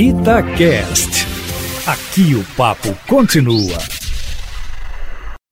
Itacast. 0.00 1.26
Aqui 1.84 2.32
o 2.36 2.44
papo 2.56 2.94
continua. 3.08 3.76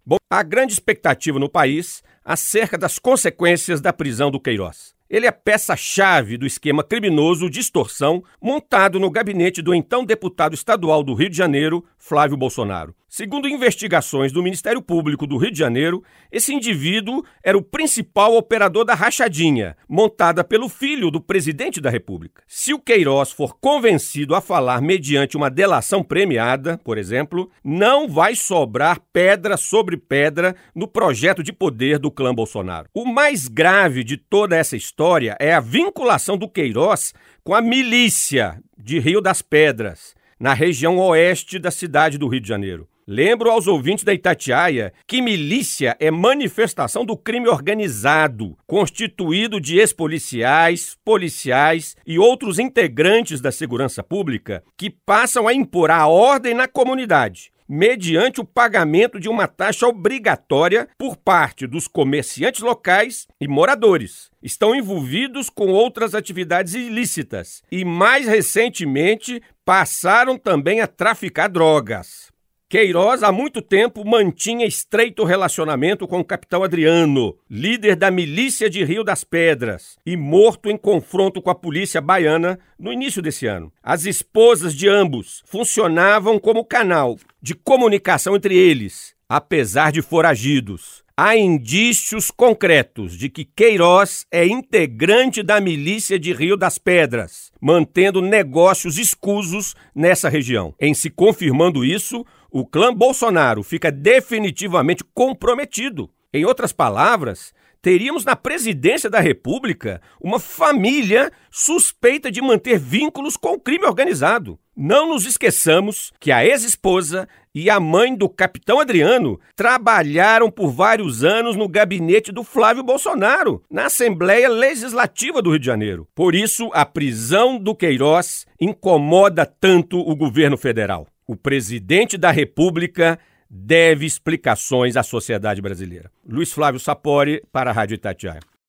Bom, 0.07 0.19
há 0.31 0.41
grande 0.45 0.73
expectativa 0.73 1.37
no 1.37 1.49
país 1.49 2.01
acerca 2.25 2.79
das 2.79 2.97
consequências 2.97 3.81
da 3.81 3.93
prisão 3.93 4.31
do 4.31 4.39
Queiroz. 4.39 4.95
Ele 5.11 5.27
é 5.27 5.33
peça-chave 5.33 6.39
do 6.39 6.47
esquema 6.47 6.85
criminoso 6.85 7.51
de 7.51 7.59
extorsão 7.59 8.23
montado 8.41 9.01
no 9.01 9.11
gabinete 9.11 9.61
do 9.61 9.75
então 9.75 10.05
deputado 10.05 10.55
estadual 10.55 11.03
do 11.03 11.15
Rio 11.15 11.29
de 11.29 11.37
Janeiro, 11.37 11.85
Flávio 11.99 12.37
Bolsonaro. 12.37 12.95
Segundo 13.17 13.49
investigações 13.49 14.31
do 14.31 14.43
Ministério 14.43 14.83
Público 14.83 15.27
do 15.27 15.39
Rio 15.39 15.51
de 15.51 15.59
Janeiro, 15.59 16.05
esse 16.31 16.53
indivíduo 16.53 17.25
era 17.43 17.57
o 17.57 17.63
principal 17.63 18.37
operador 18.37 18.85
da 18.85 18.93
rachadinha, 18.93 19.75
montada 19.89 20.45
pelo 20.45 20.69
filho 20.69 21.11
do 21.11 21.19
presidente 21.19 21.81
da 21.81 21.89
República. 21.89 22.43
Se 22.47 22.75
o 22.75 22.79
Queiroz 22.79 23.33
for 23.33 23.57
convencido 23.59 24.35
a 24.35 24.43
falar 24.43 24.83
mediante 24.83 25.35
uma 25.35 25.49
delação 25.49 26.03
premiada, 26.03 26.77
por 26.85 26.99
exemplo, 26.99 27.51
não 27.65 28.07
vai 28.07 28.35
sobrar 28.35 29.01
pedra 29.15 29.57
sobre 29.57 29.97
pedra 29.97 30.55
no 30.75 30.87
projeto 30.87 31.43
de 31.43 31.55
poder 31.55 31.99
do 31.99 32.11
clã 32.11 32.35
Bolsonaro. 32.35 32.91
O 32.93 33.07
mais 33.07 33.49
grave 33.49 34.05
de 34.05 34.19
toda 34.19 34.55
essa 34.55 34.77
história 34.77 35.39
é 35.41 35.55
a 35.55 35.61
vinculação 35.61 36.37
do 36.37 36.51
Queiroz 36.51 37.15
com 37.43 37.55
a 37.55 37.63
milícia 37.63 38.63
de 38.77 38.99
Rio 38.99 39.23
das 39.23 39.41
Pedras, 39.41 40.15
na 40.39 40.53
região 40.53 40.99
oeste 40.99 41.59
da 41.59 41.71
cidade 41.71 42.19
do 42.19 42.29
Rio 42.29 42.43
de 42.43 42.49
Janeiro. 42.49 42.87
Lembro 43.09 43.53
aos 43.53 43.69
ouvintes 43.69 44.03
da 44.03 44.13
Itatiaia 44.13 44.93
que 45.07 45.23
milícia 45.23 45.97
é 46.01 46.11
manifestação 46.11 47.05
do 47.05 47.17
crime 47.17 47.47
organizado, 47.47 48.59
constituído 48.67 49.61
de 49.61 49.79
ex-policiais, 49.79 50.97
policiais 51.05 51.97
e 52.05 52.19
outros 52.19 52.59
integrantes 52.59 53.41
da 53.41 53.53
segurança 53.53 54.03
pública 54.03 54.65
que 54.77 54.91
passam 54.91 55.47
a 55.47 55.55
impor 55.55 55.89
a 55.89 56.09
ordem 56.09 56.53
na 56.53 56.67
comunidade 56.67 57.53
mediante 57.69 58.41
o 58.41 58.45
pagamento 58.45 59.19
de 59.19 59.29
uma 59.29 59.49
taxa 59.49 59.89
obrigatória 59.89 60.89
por 60.97 61.17
parte 61.17 61.67
dos 61.67 61.89
comerciantes 61.89 62.61
locais 62.61 63.27
e 63.41 63.49
moradores. 63.49 64.31
Estão 64.41 64.73
envolvidos 64.73 65.51
com 65.51 65.73
outras 65.73 66.15
atividades 66.15 66.75
ilícitas 66.75 67.65
e, 67.71 67.85
mais 67.85 68.29
recentemente, 68.29 69.43
passaram 69.65 70.39
também 70.39 70.81
a 70.81 70.87
traficar 70.87 71.49
drogas. 71.49 72.31
Queiroz 72.69 73.23
há 73.23 73.31
muito 73.31 73.63
tempo 73.63 74.05
mantinha 74.05 74.67
estreito 74.67 75.23
relacionamento 75.23 76.05
com 76.09 76.19
o 76.19 76.25
capitão 76.25 76.65
Adriano, 76.65 77.39
líder 77.49 77.95
da 77.95 78.11
milícia 78.11 78.69
de 78.69 78.83
Rio 78.83 79.05
das 79.05 79.23
Pedras, 79.23 79.97
e 80.05 80.17
morto 80.17 80.69
em 80.69 80.77
confronto 80.77 81.41
com 81.41 81.49
a 81.49 81.55
polícia 81.55 82.01
baiana 82.01 82.59
no 82.77 82.93
início 82.93 83.23
desse 83.23 83.47
ano. 83.47 83.73
As 83.81 84.05
esposas 84.05 84.75
de 84.75 84.89
ambos 84.89 85.45
funcionavam 85.47 86.41
como 86.41 86.65
canal 86.65 87.17
de 87.41 87.55
comunicação 87.55 88.35
entre 88.35 88.57
eles, 88.57 89.15
apesar 89.29 89.93
de 89.93 90.03
foragidos. 90.03 91.06
Há 91.19 91.35
indícios 91.35 92.31
concretos 92.31 93.17
de 93.17 93.31
que 93.31 93.43
Queiroz 93.43 94.27
é 94.31 94.45
integrante 94.45 95.43
da 95.43 95.59
milícia 95.59 96.19
de 96.19 96.31
Rio 96.31 96.59
das 96.59 96.77
Pedras, 96.77 97.51
mantendo 97.59 98.21
negócios 98.21 98.99
escusos 98.99 99.75
nessa 99.95 100.29
região. 100.29 100.75
Em 100.79 100.93
se 100.93 101.09
confirmando 101.09 101.87
isso, 101.87 102.23
o 102.51 102.67
clã 102.67 102.93
Bolsonaro 102.93 103.63
fica 103.63 103.91
definitivamente 103.91 105.03
comprometido. 105.15 106.11
Em 106.35 106.45
outras 106.45 106.71
palavras, 106.71 107.55
teríamos 107.81 108.23
na 108.23 108.37
presidência 108.37 109.09
da 109.09 109.19
República 109.19 110.03
uma 110.21 110.39
família 110.39 111.33
suspeita 111.51 112.31
de 112.31 112.43
manter 112.43 112.79
vínculos 112.79 113.39
com 113.39 113.55
o 113.55 113.61
crime 113.61 113.87
organizado. 113.87 114.59
Não 114.77 115.09
nos 115.09 115.25
esqueçamos 115.25 116.13
que 116.21 116.31
a 116.31 116.45
ex-esposa 116.45 117.27
e 117.55 117.71
a 117.71 117.81
mãe 117.81 118.15
do 118.15 118.29
capitão 118.29 118.79
Adriano 118.79 119.41
trabalharam 119.55 120.51
por 120.51 120.69
vários 120.69 121.25
anos 121.25 121.57
no 121.57 121.67
gabinete 121.67 122.31
do 122.31 122.45
Flávio 122.45 122.83
Bolsonaro, 122.83 123.63
na 123.71 123.87
Assembleia 123.87 124.51
Legislativa 124.51 125.41
do 125.41 125.49
Rio 125.49 125.59
de 125.59 125.65
Janeiro. 125.65 126.07
Por 126.15 126.35
isso, 126.35 126.71
a 126.75 126.85
prisão 126.85 127.59
do 127.59 127.75
Queiroz 127.75 128.47
incomoda 128.61 129.47
tanto 129.47 129.99
o 129.99 130.15
governo 130.15 130.59
federal. 130.59 131.07
O 131.27 131.35
presidente 131.35 132.19
da 132.19 132.31
República 132.31 133.19
deve 133.49 134.05
explicações 134.05 134.95
à 134.95 135.03
sociedade 135.03 135.63
brasileira. 135.63 136.11
Luiz 136.29 136.53
Flávio 136.53 136.79
Sapori, 136.79 137.43
para 137.51 137.71
a 137.71 137.73
Rádio 137.73 137.95
Itatiaia. 137.95 138.41